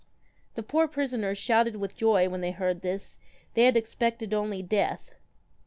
The 0.55 0.63
poor 0.63 0.87
prisoners 0.87 1.37
shouted 1.37 1.75
with 1.75 1.95
joy 1.95 2.27
when 2.27 2.41
they 2.41 2.49
heard 2.49 2.81
this 2.81 3.19
they 3.53 3.65
had 3.65 3.77
expected 3.77 4.33
only 4.33 4.63
death. 4.63 5.13